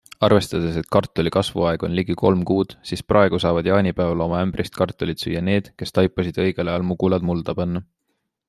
Arvestades, 0.25 0.77
et 0.79 0.87
kartuli 0.93 1.31
kasvuaeg 1.35 1.83
on 1.87 1.93
ligi 1.99 2.15
kolm 2.21 2.41
kuud, 2.51 2.73
siis 2.91 3.03
praegu 3.11 3.41
saavad 3.45 3.69
jaanipäeval 3.73 4.25
oma 4.27 4.41
ämbrist 4.47 4.81
kartulit 4.81 5.27
süüa 5.27 5.45
need, 5.51 5.71
kes 5.83 5.97
taipasid 5.99 6.43
õigel 6.47 6.73
ajal 6.73 6.91
mugulad 6.93 7.33
mulda 7.33 7.61
panna. 7.63 7.85